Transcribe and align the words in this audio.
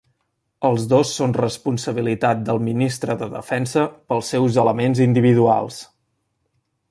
Els 0.69 0.85
dos 0.93 1.11
són 1.17 1.35
responsabilitat 1.41 2.41
del 2.47 2.63
Ministre 2.69 3.17
de 3.21 3.29
Defensa 3.35 3.85
pels 4.13 4.33
seus 4.35 4.59
elements 4.65 5.03
individuals. 5.07 5.81